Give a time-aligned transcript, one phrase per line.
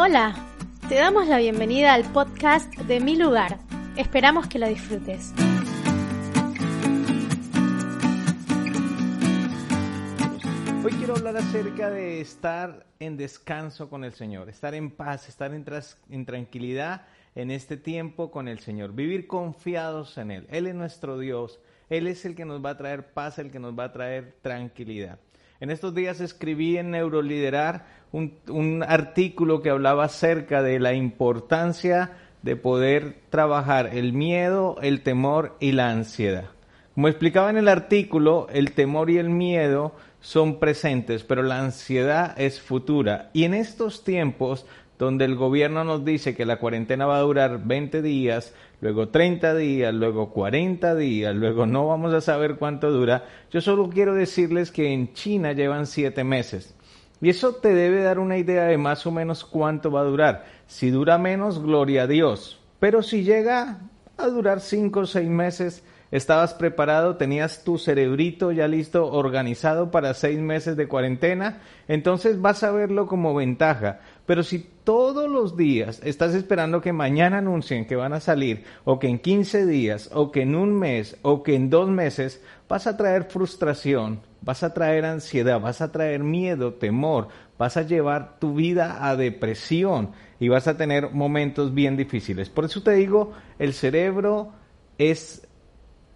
[0.00, 0.32] Hola,
[0.88, 3.58] te damos la bienvenida al podcast de Mi Lugar.
[3.96, 5.34] Esperamos que lo disfrutes.
[10.84, 15.52] Hoy quiero hablar acerca de estar en descanso con el Señor, estar en paz, estar
[15.52, 15.64] en,
[16.10, 17.02] en, tranquilidad
[17.34, 20.46] en este tiempo con el Señor, vivir confiados en Él.
[20.48, 21.58] Él es nuestro Dios,
[21.90, 24.36] Él es el que nos va a traer paz, el que nos va a traer
[24.42, 25.18] tranquilidad.
[25.60, 32.12] En estos días escribí en Neuroliderar un, artículo que hablaba acerca de la importancia
[32.42, 36.44] de poder trabajar el miedo, el temor y la ansiedad.
[36.94, 42.40] Como explicaba en el artículo, el temor y el miedo son presentes, pero la ansiedad
[42.40, 43.30] es futura.
[43.32, 44.64] Y en estos tiempos
[44.98, 49.54] donde el gobierno nos dice que la cuarentena va a durar 20 días, luego 30
[49.54, 54.72] días, luego 40 días, luego no vamos a saber cuánto dura, yo solo quiero decirles
[54.72, 56.74] que en China llevan 7 meses.
[57.20, 60.44] Y eso te debe dar una idea de más o menos cuánto va a durar.
[60.66, 62.60] Si dura menos, gloria a Dios.
[62.78, 63.80] Pero si llega
[64.16, 67.16] a durar 5 o 6 meses, ¿Estabas preparado?
[67.16, 71.60] ¿Tenías tu cerebrito ya listo, organizado para seis meses de cuarentena?
[71.86, 74.00] Entonces vas a verlo como ventaja.
[74.24, 78.98] Pero si todos los días estás esperando que mañana anuncien que van a salir, o
[78.98, 82.86] que en 15 días, o que en un mes, o que en dos meses, vas
[82.86, 88.38] a traer frustración, vas a traer ansiedad, vas a traer miedo, temor, vas a llevar
[88.38, 92.48] tu vida a depresión y vas a tener momentos bien difíciles.
[92.48, 94.54] Por eso te digo, el cerebro
[94.96, 95.46] es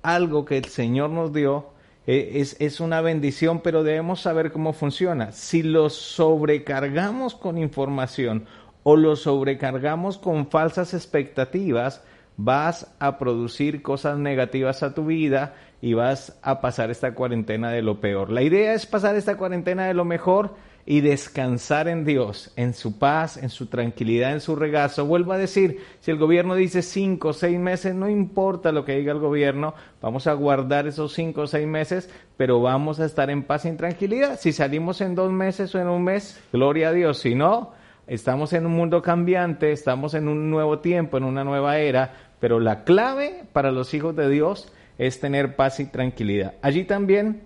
[0.00, 1.72] algo que el Señor nos dio,
[2.06, 5.30] eh, es, es, una bendición, pero debemos saber cómo funciona.
[5.30, 8.46] Si lo sobrecargamos con información
[8.82, 12.02] o lo sobrecargamos con falsas expectativas,
[12.36, 17.82] vas a producir cosas negativas a tu vida y vas a pasar esta cuarentena de
[17.82, 18.30] lo peor.
[18.30, 22.98] La idea es pasar esta cuarentena de lo mejor y descansar en Dios, en su
[22.98, 25.06] paz, en su tranquilidad, en su regazo.
[25.06, 28.96] Vuelvo a decir, si el gobierno dice cinco o seis meses, no importa lo que
[28.96, 33.30] diga el gobierno, vamos a guardar esos cinco o seis meses, pero vamos a estar
[33.30, 34.40] en paz y en tranquilidad.
[34.40, 37.18] Si salimos en dos meses o en un mes, gloria a Dios.
[37.18, 37.72] Si no,
[38.06, 42.60] estamos en un mundo cambiante, estamos en un nuevo tiempo, en una nueva era, pero
[42.60, 46.54] la clave para los hijos de Dios es tener paz y tranquilidad.
[46.62, 47.42] Allí también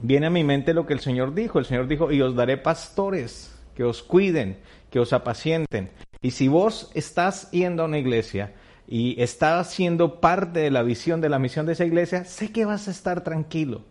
[0.00, 1.58] viene a mi mente lo que el Señor dijo.
[1.58, 4.58] El Señor dijo, y os daré pastores que os cuiden,
[4.90, 5.90] que os apacienten.
[6.20, 8.52] Y si vos estás yendo a una iglesia
[8.86, 12.64] y estás siendo parte de la visión, de la misión de esa iglesia, sé que
[12.64, 13.82] vas a estar tranquilo.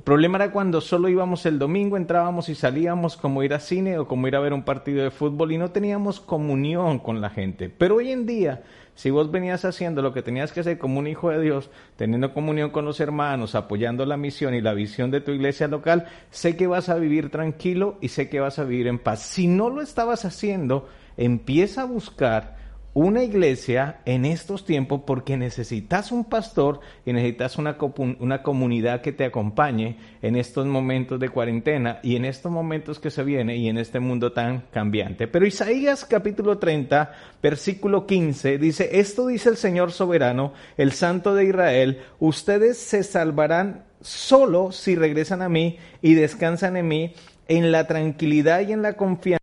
[0.00, 3.98] El problema era cuando solo íbamos el domingo, entrábamos y salíamos como ir a cine
[3.98, 7.28] o como ir a ver un partido de fútbol y no teníamos comunión con la
[7.28, 7.68] gente.
[7.68, 8.62] Pero hoy en día
[8.94, 12.34] si vos venías haciendo lo que tenías que hacer como un hijo de Dios, teniendo
[12.34, 16.56] comunión con los hermanos, apoyando la misión y la visión de tu iglesia local, sé
[16.56, 19.20] que vas a vivir tranquilo y sé que vas a vivir en paz.
[19.20, 22.56] Si no lo estabas haciendo, empieza a buscar
[22.92, 27.76] una iglesia en estos tiempos porque necesitas un pastor y necesitas una,
[28.18, 33.10] una, comunidad que te acompañe en estos momentos de cuarentena y en estos momentos que
[33.10, 35.28] se vienen y en este mundo tan cambiante.
[35.28, 41.44] Pero Isaías capítulo 30, versículo 15 dice, esto dice el Señor soberano, el Santo de
[41.44, 47.14] Israel, ustedes se salvarán solo si regresan a mí y descansan en mí
[47.46, 49.39] en la tranquilidad y en la confianza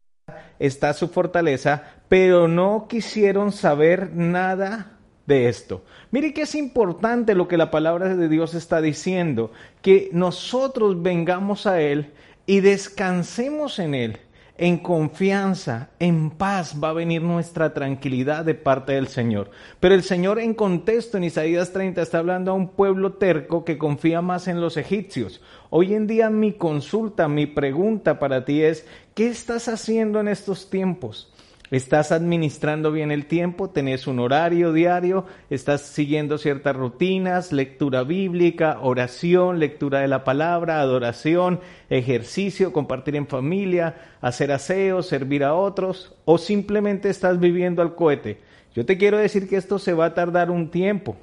[0.59, 5.83] está su fortaleza, pero no quisieron saber nada de esto.
[6.11, 9.51] Mire que es importante lo que la palabra de Dios está diciendo,
[9.81, 12.11] que nosotros vengamos a Él
[12.45, 14.19] y descansemos en Él
[14.57, 19.51] en confianza, en paz va a venir nuestra tranquilidad de parte del Señor.
[19.79, 23.77] Pero el Señor en contexto en Isaías 30 está hablando a un pueblo terco que
[23.77, 25.41] confía más en los egipcios.
[25.69, 30.69] Hoy en día mi consulta, mi pregunta para ti es, ¿qué estás haciendo en estos
[30.69, 31.31] tiempos?
[31.69, 33.69] ¿Estás administrando bien el tiempo?
[33.69, 35.25] ¿Tenés un horario diario?
[35.49, 37.51] ¿Estás siguiendo ciertas rutinas?
[37.51, 45.43] Lectura bíblica, oración, lectura de la palabra, adoración, ejercicio, compartir en familia, hacer aseo, servir
[45.43, 46.15] a otros?
[46.23, 48.39] ¿O simplemente estás viviendo al cohete?
[48.73, 51.17] Yo te quiero decir que esto se va a tardar un tiempo.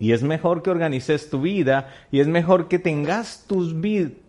[0.00, 3.76] Y es mejor que organices tu vida y es mejor que tengas tus,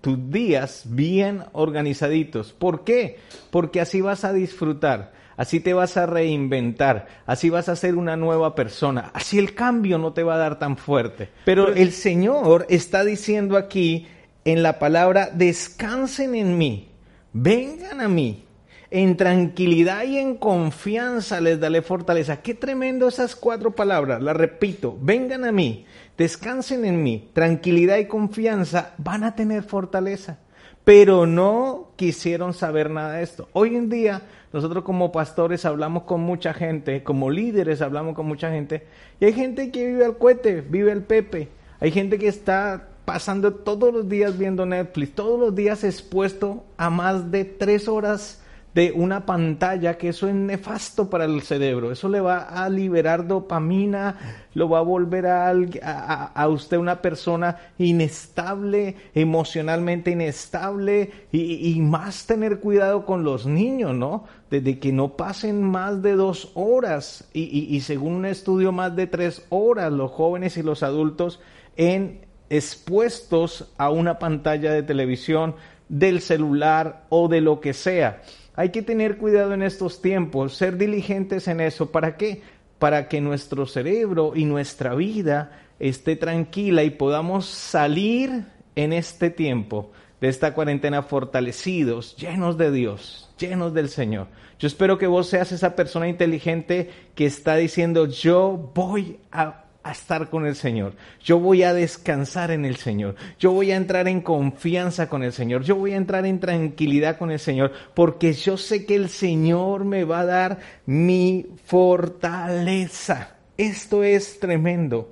[0.01, 2.51] tus días bien organizaditos.
[2.53, 3.17] ¿Por qué?
[3.49, 8.15] Porque así vas a disfrutar así te vas a reinventar, así vas a ser una
[8.15, 11.29] nueva persona, así el cambio no te va a dar tan fuerte.
[11.45, 14.05] Pero el Señor está diciendo aquí
[14.45, 16.89] en la palabra, descansen en mí,
[17.33, 18.45] vengan a mí.
[18.91, 22.41] En tranquilidad y en confianza les daré fortaleza.
[22.41, 24.21] Qué tremendo esas cuatro palabras.
[24.21, 24.97] Las repito.
[25.01, 25.85] Vengan a mí.
[26.17, 27.29] Descansen en mí.
[27.31, 30.39] Tranquilidad y confianza van a tener fortaleza.
[30.83, 33.49] pero no quisieron saber nada de esto.
[33.53, 34.23] Hoy en día
[34.53, 38.85] nosotros como pastores hablamos con mucha gente, como líderes hablamos con mucha gente,
[39.19, 41.49] y hay gente que vive al cohete, vive el Pepe,
[41.79, 46.89] hay gente que está pasando todos los días viendo Netflix, todos los días expuesto a
[46.89, 48.40] más de tres horas
[48.73, 51.91] de una pantalla, que eso es nefasto para el cerebro.
[51.91, 57.57] Eso le va a liberar dopamina, lo va a volver a, a, usted una persona
[57.77, 64.23] inestable, emocionalmente inestable, y, más tener cuidado con los niños, ¿no?
[64.49, 67.43] Desde que no pasen más de dos horas, y,
[67.75, 71.41] y según un estudio, más de tres horas los jóvenes y los adultos
[71.75, 75.55] en expuestos a una pantalla de televisión,
[75.89, 78.21] del celular o de lo que sea.
[78.55, 81.91] Hay que tener cuidado en estos tiempos, ser diligentes en eso.
[81.91, 82.41] ¿Para qué?
[82.79, 88.45] Para que nuestro cerebro y nuestra vida esté tranquila y podamos salir
[88.75, 94.27] en este tiempo de esta cuarentena fortalecidos, llenos de Dios, llenos del Señor.
[94.59, 99.91] Yo espero que vos seas esa persona inteligente que está diciendo, yo voy a a
[99.91, 100.93] estar con el Señor.
[101.23, 103.15] Yo voy a descansar en el Señor.
[103.39, 105.63] Yo voy a entrar en confianza con el Señor.
[105.63, 107.71] Yo voy a entrar en tranquilidad con el Señor.
[107.93, 113.35] Porque yo sé que el Señor me va a dar mi fortaleza.
[113.57, 115.11] Esto es tremendo.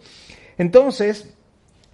[0.58, 1.34] Entonces,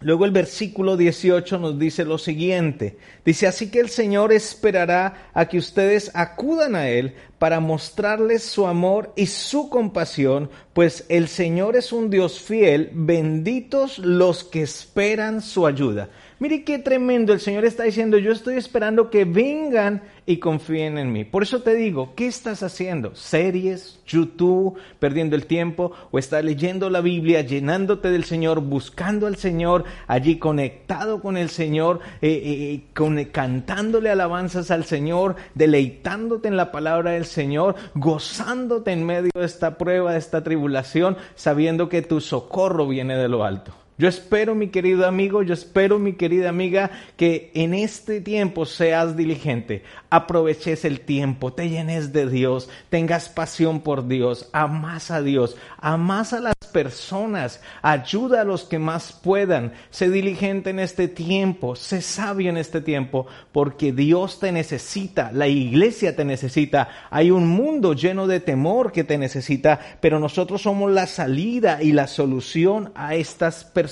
[0.01, 2.97] Luego el versículo 18 nos dice lo siguiente.
[3.23, 8.67] Dice, así que el Señor esperará a que ustedes acudan a Él para mostrarles su
[8.67, 15.41] amor y su compasión, pues el Señor es un Dios fiel, benditos los que esperan
[15.41, 16.09] su ayuda.
[16.39, 21.11] Mire qué tremendo, el Señor está diciendo, yo estoy esperando que vengan y confíen en
[21.11, 21.23] mí.
[21.23, 23.15] Por eso te digo, ¿qué estás haciendo?
[23.15, 25.91] ¿Series, YouTube, perdiendo el tiempo?
[26.11, 31.49] ¿O estás leyendo la Biblia, llenándote del Señor, buscando al Señor, allí conectado con el
[31.49, 39.05] Señor, eh, eh, cantándole alabanzas al Señor, deleitándote en la palabra del Señor, gozándote en
[39.05, 43.84] medio de esta prueba, de esta tribulación, sabiendo que tu socorro viene de lo alto?
[43.97, 49.15] Yo espero, mi querido amigo, yo espero, mi querida amiga, que en este tiempo seas
[49.15, 55.55] diligente, aproveches el tiempo, te llenes de Dios, tengas pasión por Dios, amas a Dios,
[55.77, 61.77] amas a las personas, ayuda a los que más puedan, sé diligente en este tiempo,
[61.77, 67.47] sé sabio en este tiempo, porque Dios te necesita, la iglesia te necesita, hay un
[67.47, 72.91] mundo lleno de temor que te necesita, pero nosotros somos la salida y la solución
[72.93, 73.84] a estas personas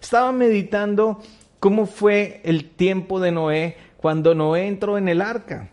[0.00, 1.20] Estaba meditando
[1.60, 5.70] cómo fue el tiempo de Noé cuando Noé entró en el arca.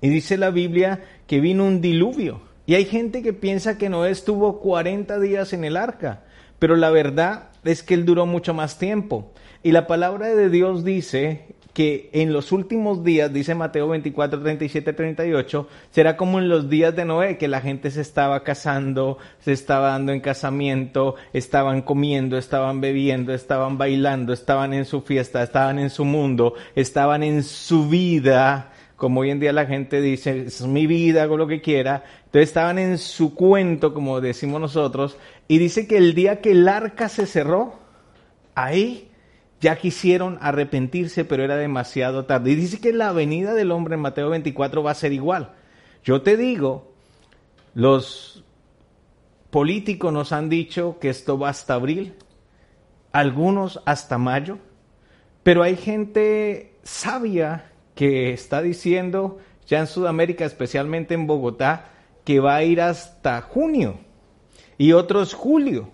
[0.00, 2.40] Y dice la Biblia que vino un diluvio.
[2.66, 6.22] Y hay gente que piensa que Noé estuvo 40 días en el arca,
[6.58, 9.30] pero la verdad es que él duró mucho más tiempo.
[9.62, 14.92] Y la palabra de Dios dice que en los últimos días, dice Mateo 24, 37,
[14.92, 19.52] 38, será como en los días de Noé, que la gente se estaba casando, se
[19.52, 25.80] estaba dando en casamiento, estaban comiendo, estaban bebiendo, estaban bailando, estaban en su fiesta, estaban
[25.80, 30.62] en su mundo, estaban en su vida, como hoy en día la gente dice, es
[30.62, 32.04] mi vida, hago lo que quiera.
[32.26, 35.16] Entonces estaban en su cuento, como decimos nosotros,
[35.48, 37.74] y dice que el día que el arca se cerró,
[38.54, 39.10] ahí
[39.64, 42.50] ya quisieron arrepentirse, pero era demasiado tarde.
[42.50, 45.54] Y dice que la venida del hombre en Mateo 24 va a ser igual.
[46.04, 46.92] Yo te digo,
[47.72, 48.44] los
[49.48, 52.12] políticos nos han dicho que esto va hasta abril,
[53.10, 54.58] algunos hasta mayo,
[55.42, 61.86] pero hay gente sabia que está diciendo, ya en Sudamérica, especialmente en Bogotá,
[62.26, 63.98] que va a ir hasta junio
[64.76, 65.90] y otros julio.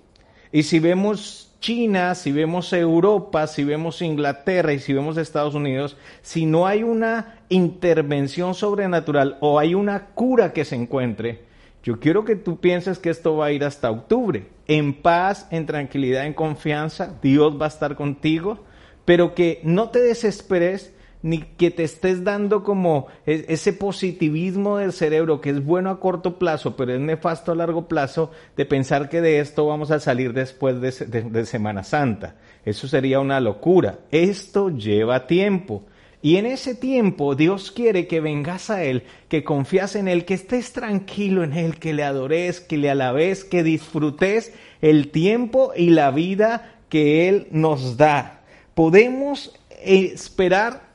[0.50, 5.96] Y si vemos China, si vemos Europa, si vemos Inglaterra y si vemos Estados Unidos,
[6.22, 11.42] si no hay una intervención sobrenatural o hay una cura que se encuentre,
[11.82, 14.48] yo quiero que tú pienses que esto va a ir hasta octubre.
[14.66, 18.64] En paz, en tranquilidad, en confianza, Dios va a estar contigo,
[19.04, 24.92] pero que no te desesperes ni que te estés dando como e, ese positivismo del
[24.92, 29.08] cerebro que es bueno a corto plazo, pero es nefasto a largo plazo, de pensar
[29.08, 32.36] que de esto vamos a salir después de, Semana Santa.
[32.64, 33.98] Eso sería una locura.
[34.10, 35.84] Esto lleva tiempo.
[36.22, 40.34] Y en ese tiempo Dios quiere que vengas a Él, que confías en Él, que
[40.34, 45.90] estés tranquilo en Él, que le adores, que le alabes, que disfrutes el tiempo y
[45.90, 48.42] la vida que Él nos da.
[48.74, 50.89] Podemos esperar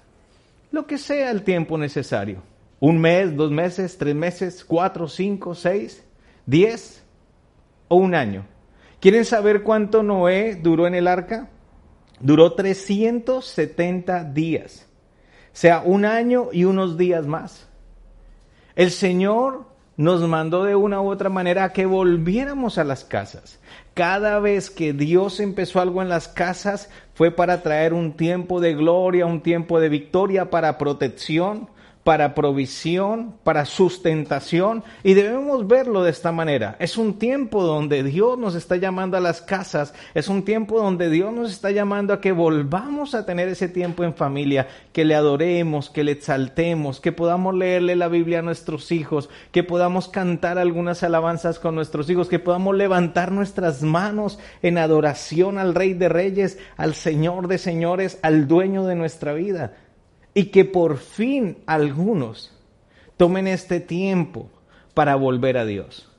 [0.75, 2.43] lo que sea el tiempo necesario.
[2.81, 6.03] Un mes, dos meses, tres meses, cuatro, cinco, seis,
[6.45, 7.01] diez
[7.87, 8.45] o un año.
[8.99, 11.47] ¿Quieren saber cuánto Noé duró en el arca?
[12.19, 14.85] Duró 370 días.
[15.53, 17.69] sea un año y unos días más.
[18.75, 23.61] El Señor nos mandó de una u otra manera a que volviéramos a las casas.
[23.95, 28.73] Cada vez que Dios empezó algo en las casas fue para traer un tiempo de
[28.73, 31.69] gloria, un tiempo de victoria, para protección,
[32.05, 36.75] para provisión, para sustentación, y debemos verlo de esta manera.
[36.77, 41.09] Es un tiempo donde Dios nos está llamando a las casas, es un tiempo donde
[41.09, 45.15] Dios nos está llamando a que volvamos a tener ese tiempo en familia, que le
[45.15, 50.59] adoremos, que le exaltemos, que podamos leerle la Biblia a nuestros hijos, que podamos cantar
[50.59, 56.09] algunas alabanzas con nuestros hijos, que podamos levantar nuestras manos en adoración al Rey de
[56.09, 59.73] Reyes, al Señor de Señores, al dueño de nuestra vida
[60.35, 62.53] y que por fin algunos
[63.17, 64.51] tomen este tiempo
[64.93, 66.11] para volver a Dios.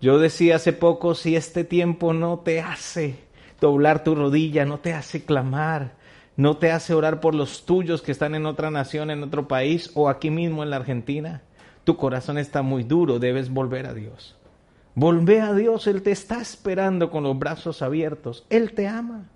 [0.00, 3.16] Yo decía hace poco, si este tiempo no te hace
[3.60, 5.96] doblar tu rodilla, no te hace clamar,
[6.36, 9.90] no te hace orar por los tuyos que están en otra nación, en otro país
[9.94, 11.42] o aquí mismo en la Argentina,
[11.84, 14.36] tu corazón está muy duro, debes volver a Dios.
[14.94, 19.28] Volvé a Dios, Él te está esperando con los brazos abiertos, Él te ama.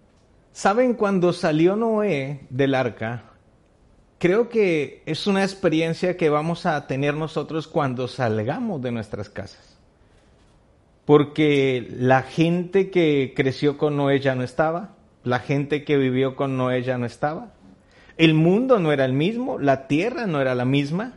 [0.53, 3.36] ¿Saben cuando salió Noé del arca?
[4.19, 9.77] Creo que es una experiencia que vamos a tener nosotros cuando salgamos de nuestras casas.
[11.05, 16.57] Porque la gente que creció con Noé ya no estaba, la gente que vivió con
[16.57, 17.53] Noé ya no estaba,
[18.17, 21.15] el mundo no era el mismo, la tierra no era la misma.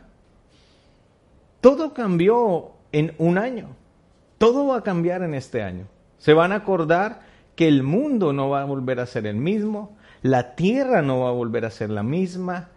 [1.60, 3.68] Todo cambió en un año,
[4.38, 5.86] todo va a cambiar en este año.
[6.18, 7.22] Se van a acordar
[7.56, 11.30] que el mundo no va a volver a ser el mismo, la tierra no va
[11.30, 12.68] a volver a ser la misma,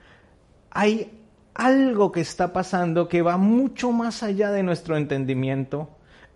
[0.73, 1.11] hay
[1.53, 5.89] algo que está pasando que va mucho más allá de nuestro entendimiento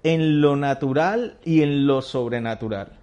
[0.03, 2.99] en lo natural y en lo sobrenatural.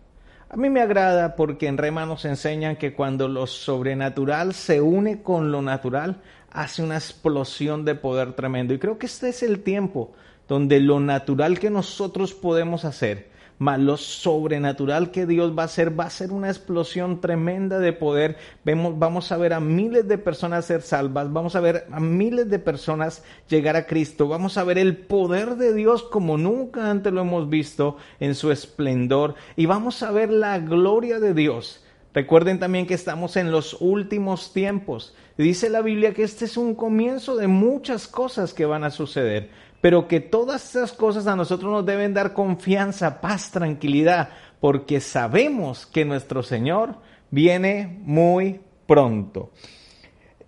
[0.49, 5.23] A mí me agrada porque en Rema nos enseñan que cuando lo sobrenatural se une
[5.23, 6.23] con lo natural,
[6.53, 8.73] hace una explosión de poder tremendo.
[8.73, 10.13] Y creo que este es el tiempo
[10.47, 15.99] donde lo natural que nosotros podemos hacer más lo sobrenatural que Dios va a hacer,
[15.99, 18.37] va a ser una explosión tremenda de poder.
[18.65, 22.51] Vemos, vamos a ver a miles de personas ser salvas, vamos a ver a miles
[22.51, 27.13] de personas llegar a Cristo, vamos a ver el poder de Dios como nunca antes
[27.13, 31.84] lo hemos visto en su esplendor y vamos a ver la gloria de Dios.
[32.15, 35.15] Recuerden también que estamos en los últimos tiempos.
[35.37, 39.51] Dice la Biblia que este es un comienzo de muchas cosas que van a suceder
[39.85, 45.85] pero que todas esas cosas a nosotros nos deben dar confianza, paz, tranquilidad, porque sabemos
[45.85, 46.95] que nuestro Señor
[47.31, 49.51] viene muy pronto.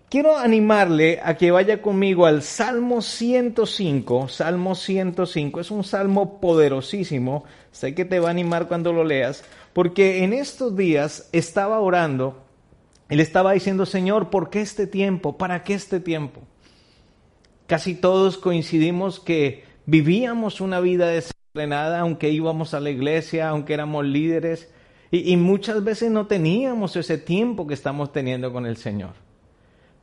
[0.09, 4.29] Quiero animarle a que vaya conmigo al Salmo 105.
[4.29, 7.43] Salmo 105 es un salmo poderosísimo.
[7.73, 12.41] Sé que te va a animar cuando lo leas, porque en estos días estaba orando.
[13.09, 15.37] Él estaba diciendo, Señor, ¿por qué este tiempo?
[15.37, 16.39] ¿Para qué este tiempo?
[17.65, 24.05] Casi todos coincidimos que vivíamos una vida desordenada, aunque íbamos a la iglesia, aunque éramos
[24.05, 24.69] líderes,
[25.11, 29.26] y, muchas veces no teníamos ese tiempo que estamos teniendo con el Señor.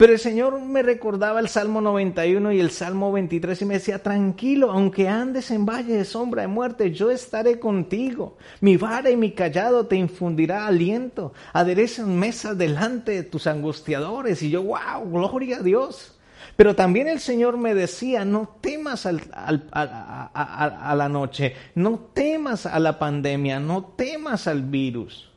[0.05, 4.03] Pero el Señor me recordaba el Salmo 91 y el Salmo 23 y me decía,
[4.03, 8.37] tranquilo, aunque andes en valle de sombra de muerte, yo estaré contigo.
[8.61, 11.33] Mi vara y mi callado te infundirá aliento.
[11.55, 14.43] Aderezan mesas delante de tus angustiadores.
[14.43, 16.21] Y yo, wow, gloria a Dios.
[16.55, 22.79] Pero también el Señor me decía, no temas al, a, la noche, no temas a
[22.79, 25.34] la pandemia, no temas al virus.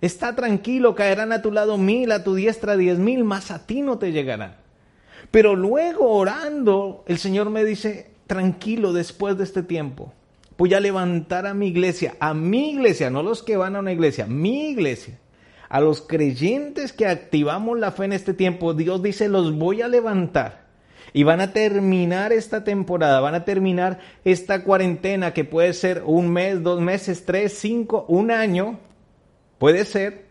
[0.00, 3.82] Está tranquilo, caerán a tu lado mil, a tu diestra diez mil, más a ti
[3.82, 4.56] no te llegarán.
[5.30, 10.12] Pero luego orando, el Señor me dice, tranquilo, después de este tiempo,
[10.56, 13.92] voy a levantar a mi iglesia, a mi iglesia, no los que van a una
[13.92, 15.18] iglesia, mi iglesia
[15.68, 19.88] a los creyentes que activamos la fe en este tiempo, Dios dice, los voy a
[19.88, 20.66] levantar.
[21.12, 26.30] Y van a terminar esta temporada, van a terminar esta cuarentena que puede ser un
[26.30, 28.78] mes, dos meses, tres, cinco, un año,
[29.58, 30.26] puede ser,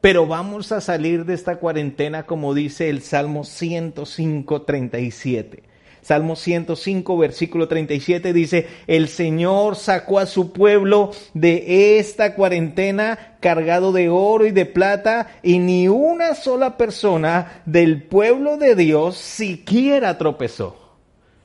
[0.00, 5.62] pero vamos a salir de esta cuarentena como dice el Salmo 105, 37.
[6.02, 13.90] Salmo 105, versículo 37 dice, el Señor sacó a su pueblo de esta cuarentena cargado
[13.90, 20.18] de oro y de plata y ni una sola persona del pueblo de Dios siquiera
[20.18, 20.83] tropezó.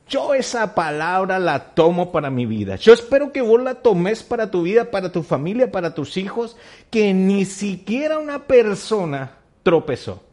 [0.09, 2.77] Yo esa palabra la tomo para mi vida.
[2.77, 6.57] Yo espero que vos la tomes para tu vida, para tu familia, para tus hijos,
[6.89, 10.23] que ni siquiera una persona tropezó.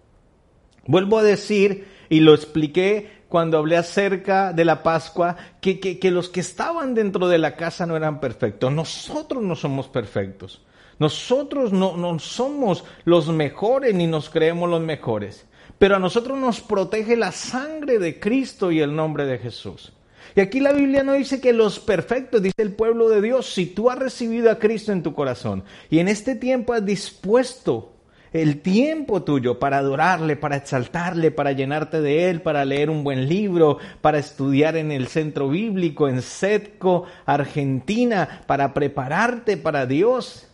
[0.86, 6.30] Vuelvo a decir, y lo expliqué cuando hablé acerca de la Pascua, que, que, los
[6.30, 8.72] que estaban dentro de la casa no eran perfectos.
[8.72, 10.62] Nosotros no somos perfectos.
[10.98, 15.44] Nosotros no, no somos los mejores ni nos creemos los mejores.
[15.78, 19.92] Pero a nosotros nos protege la sangre de Cristo y el nombre de Jesús.
[20.34, 23.66] Y aquí la Biblia no dice que los perfectos, dice el pueblo de Dios, si
[23.66, 27.92] tú has recibido a Cristo en tu corazón y en este tiempo has dispuesto
[28.32, 33.28] el tiempo tuyo para adorarle, para exaltarle, para llenarte de él, para leer un buen
[33.28, 40.48] libro, para estudiar en el centro bíblico, en Setco, Argentina, para prepararte para Dios.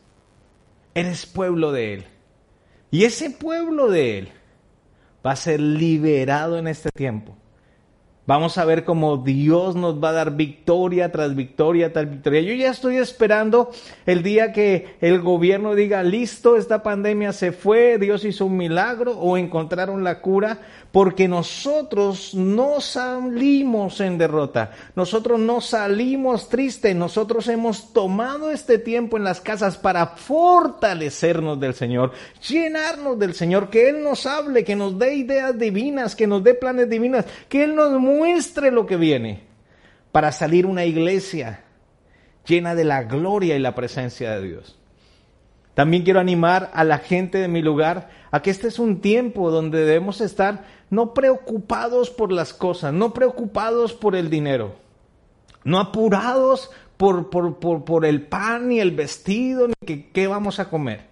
[0.95, 2.05] Eres pueblo de él.
[2.91, 4.29] Y ese pueblo de él
[5.25, 7.37] va a ser liberado en este tiempo.
[8.25, 12.41] Vamos a ver cómo Dios nos va a dar victoria tras victoria tras victoria.
[12.41, 13.73] Yo ya estoy esperando
[14.07, 19.19] el día que el gobierno diga, listo, esta pandemia se fue, Dios hizo un milagro
[19.19, 20.61] o encontraron la cura,
[20.93, 29.17] porque nosotros no salimos en derrota, nosotros no salimos tristes, nosotros hemos tomado este tiempo
[29.17, 32.12] en las casas para fortalecernos del Señor,
[32.47, 36.55] llenarnos del Señor, que Él nos hable, que nos dé ideas divinas, que nos dé
[36.55, 39.42] planes divinas, que Él nos muestre lo que viene
[40.12, 41.64] para salir una iglesia
[42.47, 44.78] llena de la gloria y la presencia de Dios.
[45.75, 49.50] También quiero animar a la gente de mi lugar a que este es un tiempo
[49.50, 54.75] donde debemos estar no preocupados por las cosas, no preocupados por el dinero,
[55.64, 61.12] no apurados por, por, el pan ni el vestido, ni qué vamos a comer.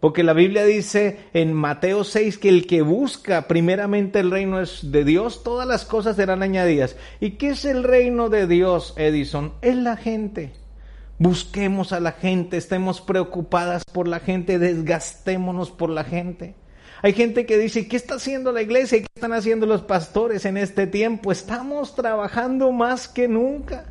[0.00, 5.04] Porque la Biblia dice en Mateo 6 que el que busca primeramente el reino de
[5.04, 6.96] Dios, todas las cosas serán añadidas.
[7.18, 9.54] ¿Y qué es el reino de Dios, Edison?
[9.60, 10.52] Es la gente.
[11.18, 16.54] Busquemos a la gente, estemos preocupadas por la gente, desgastémonos por la gente.
[17.02, 19.00] Hay gente que dice, ¿qué está haciendo la iglesia?
[19.00, 21.32] ¿Qué están haciendo los pastores en este tiempo?
[21.32, 23.86] Estamos trabajando más que nunca.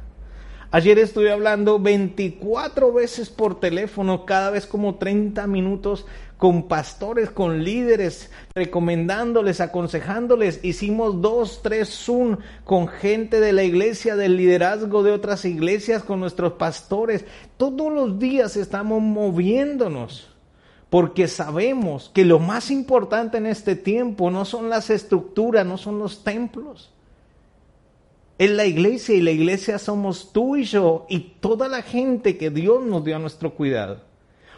[0.69, 6.05] Ayer estuve hablando 24 veces por teléfono, cada vez como 30 minutos
[6.37, 10.59] con pastores, con líderes, recomendándoles, aconsejándoles.
[10.65, 16.19] Hicimos dos, tres Zoom con gente de la iglesia, del liderazgo de otras iglesias, con
[16.19, 17.23] nuestros pastores.
[17.55, 20.35] Todos los días estamos moviéndonos
[20.89, 25.97] porque sabemos que lo más importante en este tiempo no son las estructuras, no son
[25.97, 26.91] los templos
[28.37, 32.49] es la iglesia y la iglesia somos tú y yo y toda la gente que
[32.49, 34.01] Dios nos dio a nuestro cuidado.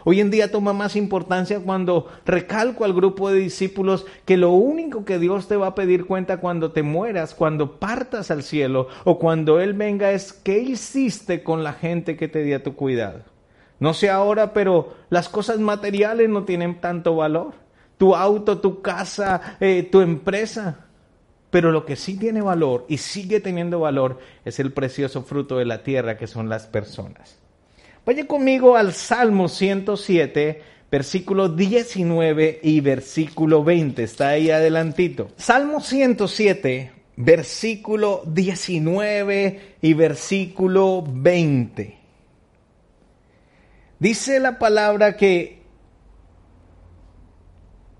[0.05, 5.03] Hoy en día toma más importancia cuando recalco al grupo de discípulos que lo único
[5.03, 9.19] que Dios te va a pedir cuenta cuando te mueras, cuando partas al cielo o
[9.19, 13.19] cuando Él venga es qué hiciste con la gente que te dio a tu cuidado.
[13.79, 17.53] No sé ahora, pero las cosas materiales no tienen tanto valor.
[17.97, 20.88] Tu auto, tu casa, eh, tu empresa.
[21.51, 25.65] Pero lo que sí tiene valor y sigue teniendo valor es el precioso fruto de
[25.65, 27.39] la tierra que son las personas.
[28.05, 34.03] Vaya conmigo al Salmo 107, versículo 19 y versículo 20.
[34.03, 35.29] Está ahí adelantito.
[35.37, 41.97] Salmo 107, versículo 19 y versículo 20.
[43.99, 45.61] Dice la palabra que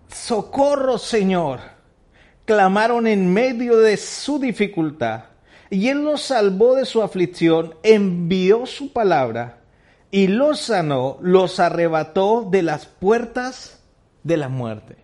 [0.08, 1.79] socorro Señor
[2.50, 5.26] clamaron en medio de su dificultad,
[5.70, 9.60] y Él los salvó de su aflicción, envió su palabra
[10.10, 13.84] y los sanó, los arrebató de las puertas
[14.24, 14.96] de la muerte.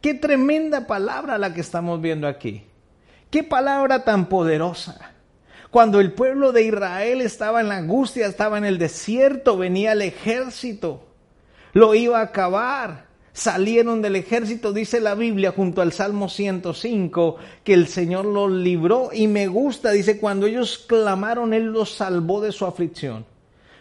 [0.00, 2.64] Qué tremenda palabra la que estamos viendo aquí.
[3.28, 5.12] Qué palabra tan poderosa.
[5.70, 10.00] Cuando el pueblo de Israel estaba en la angustia, estaba en el desierto, venía el
[10.00, 11.04] ejército,
[11.74, 13.07] lo iba a acabar
[13.38, 19.10] salieron del ejército, dice la Biblia junto al Salmo 105, que el Señor los libró
[19.12, 23.24] y me gusta, dice, cuando ellos clamaron, Él los salvó de su aflicción.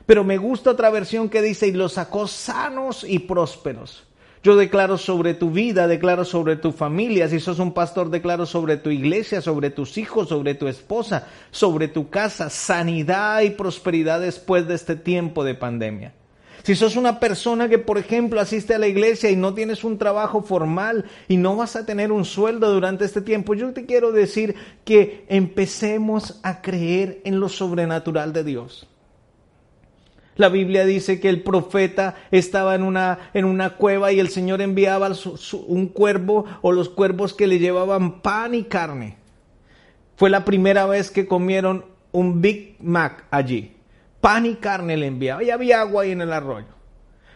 [0.06, 4.04] Pero me gusta otra versión que dice, y los sacó sanos y prósperos.
[4.44, 8.78] Yo declaro sobre tu vida, declaro sobre tu familia, si sos un pastor, declaro sobre
[8.78, 14.68] tu iglesia, sobre tus hijos, sobre tu esposa, sobre tu casa, sanidad y prosperidad después
[14.68, 16.14] de este tiempo de pandemia.
[16.68, 19.98] Si sos una persona que, por ejemplo, asiste a la iglesia y no tienes un
[19.98, 24.12] trabajo formal y no vas a tener un sueldo durante este tiempo, yo te quiero
[24.12, 24.54] decir
[24.84, 28.86] que empecemos a creer en lo sobrenatural de Dios.
[30.36, 34.62] La Biblia dice que el profeta estaba en una, en una cueva y el Señor
[34.62, 35.10] enviaba
[35.68, 39.16] un cuervo o los cuervos que le llevaban pan y carne.
[40.18, 43.77] Fue la primera vez que comieron un Big Mac allí
[44.22, 46.78] pan y carne le enviaba y había agua ahí en el arroyo.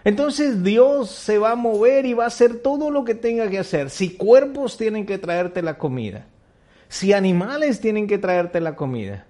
[0.03, 3.59] Entonces Dios se va a mover y va a hacer todo lo que tenga que
[3.59, 3.89] hacer.
[3.89, 6.25] Si cuerpos tienen que traerte la comida,
[6.89, 9.27] si animales tienen que traerte la comida,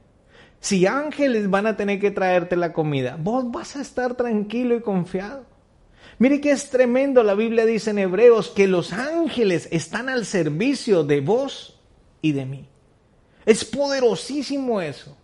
[0.61, 4.81] si ángeles van a tener que traerte la comida, vos vas a estar tranquilo y
[4.81, 5.45] confiado.
[6.19, 11.03] Mire que es tremendo, la Biblia dice en Hebreos que los ángeles están al servicio
[11.03, 11.79] de vos
[12.21, 12.69] y de mí.
[13.45, 15.17] Es poderosísimo eso.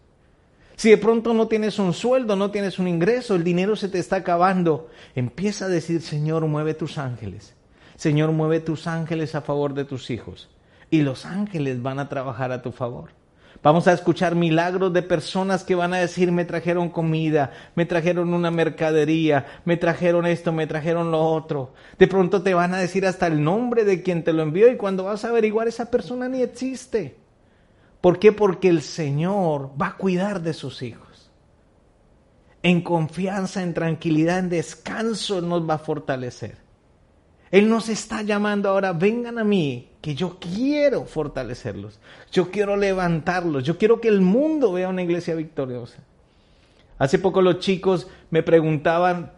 [0.78, 3.98] Si de pronto no tienes un sueldo, no tienes un ingreso, el dinero se te
[3.98, 7.56] está acabando, empieza a decir, Señor, mueve tus ángeles.
[7.96, 10.50] Señor, mueve tus ángeles a favor de tus hijos.
[10.92, 13.10] Y los ángeles van a trabajar a tu favor.
[13.63, 18.32] Vamos a escuchar milagros de personas que van a decir, me trajeron comida, me trajeron
[18.32, 21.74] una mercadería, me trajeron esto, me trajeron lo otro.
[21.98, 24.78] De pronto te van a decir hasta el nombre de quien te lo envió y
[24.78, 27.16] cuando vas a averiguar esa persona ni existe.
[28.08, 28.32] ¿Por qué?
[28.32, 31.30] Porque el Señor va a cuidar de sus hijos.
[32.63, 36.56] En confianza, en tranquilidad, en descanso nos va a fortalecer.
[37.52, 42.00] Él nos está llamando ahora, vengan a mí, que yo quiero fortalecerlos,
[42.32, 45.98] yo quiero levantarlos, yo quiero que el mundo vea una iglesia victoriosa.
[46.98, 49.34] Hace poco los chicos me preguntaban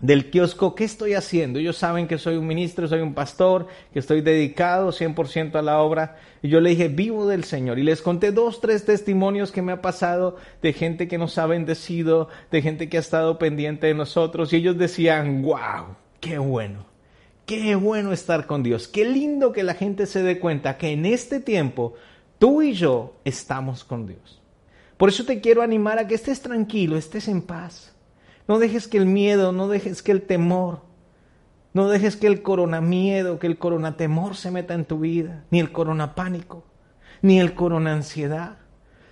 [0.00, 1.58] del kiosco, ¿qué estoy haciendo?
[1.58, 5.80] Ellos saben que soy un ministro, soy un pastor, que estoy dedicado 100% a la
[5.80, 6.16] obra.
[6.40, 7.78] Y yo le dije, vivo del Señor.
[7.78, 11.46] Y les conté dos, tres testimonios que me ha pasado de gente que nos ha
[11.46, 14.52] bendecido, de gente que ha estado pendiente de nosotros.
[14.52, 16.86] Y ellos decían, wow, qué bueno.
[17.44, 18.86] Qué bueno estar con Dios.
[18.86, 21.94] Qué lindo que la gente se dé cuenta que en este tiempo
[22.38, 24.42] tú y yo estamos con Dios.
[24.96, 27.94] Por eso te quiero animar a que estés tranquilo, estés en paz
[28.48, 30.80] no dejes que el miedo, no dejes que el temor,
[31.74, 35.44] no dejes que el corona miedo, que el corona temor se meta en tu vida,
[35.50, 36.64] ni el corona pánico,
[37.22, 38.56] ni el corona ansiedad,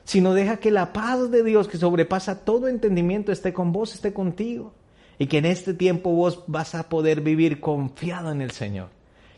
[0.05, 4.13] sino deja que la paz de Dios que sobrepasa todo entendimiento esté con vos, esté
[4.13, 4.75] contigo,
[5.19, 8.97] y que en este tiempo vos vas a poder vivir confiado en el Señor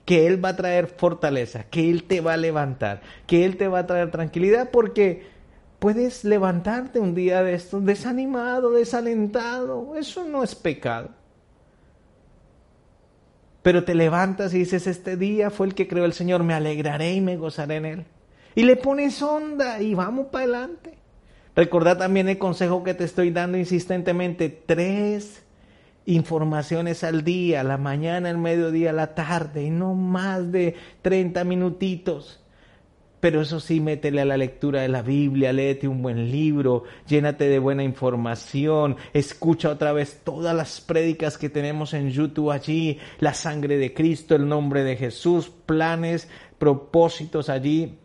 [0.08, 3.68] que Él va a traer fortaleza, que Él te va a levantar, que Él te
[3.68, 5.26] va a traer tranquilidad, porque
[5.78, 9.94] Puedes levantarte un día de esto desanimado, desalentado.
[9.96, 11.10] Eso no es pecado.
[13.62, 17.12] Pero te levantas y dices, este día fue el que creó el Señor, me alegraré
[17.12, 18.04] y me gozaré en él.
[18.54, 20.98] Y le pones onda y vamos para adelante.
[21.54, 24.48] Recordad también el consejo que te estoy dando insistentemente.
[24.48, 25.44] Tres
[26.06, 32.40] informaciones al día, la mañana, el mediodía, la tarde, y no más de 30 minutitos.
[33.20, 37.48] Pero eso sí, métele a la lectura de la Biblia, léete un buen libro, llénate
[37.48, 43.34] de buena información, escucha otra vez todas las prédicas que tenemos en YouTube allí, la
[43.34, 46.28] sangre de Cristo, el nombre de Jesús, planes,
[46.58, 47.98] propósitos allí.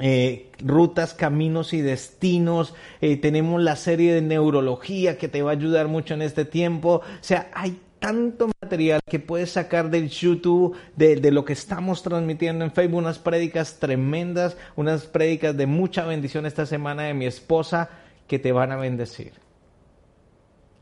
[0.00, 2.72] Eh, rutas, caminos y destinos.
[3.00, 7.02] Eh, tenemos la serie de neurología que te va a ayudar mucho en este tiempo.
[7.04, 12.64] O sea, hay tanto material que puedes sacar del YouTube, de, lo que estamos transmitiendo
[12.64, 17.90] en Facebook, unas prédicas tremendas, unas prédicas de mucha bendición esta semana de mi esposa
[18.26, 19.32] que te van a bendecir.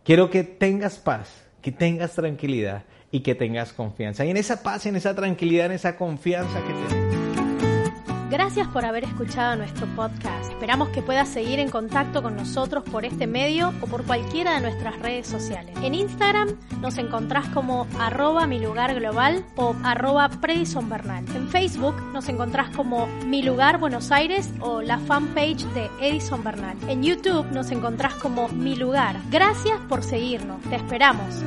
[0.05, 1.29] Quiero que tengas paz,
[1.63, 4.25] que tengas tranquilidad y que tengas confianza.
[4.25, 7.06] Y en esa paz, en esa tranquilidad, en esa confianza que
[8.29, 10.51] Gracias por haber escuchado nuestro podcast.
[10.51, 14.63] Esperamos que puedas seguir en contacto con nosotros por este medio o por cualquiera de
[14.63, 15.73] nuestras redes sociales.
[15.83, 21.25] En Instagram nos encontrás como arroba mi lugar global o arroba Predison Bernal.
[21.37, 26.77] En Facebook nos encontrás como mi lugar Buenos Aires o la fanpage de Edison Bernal.
[26.89, 29.17] En YouTube nos encontrás como mi lugar.
[29.31, 30.61] Gracias por seguirnos.
[30.63, 31.45] Te esperamos.